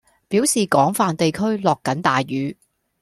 [0.27, 2.57] 表示廣泛地區落緊大雨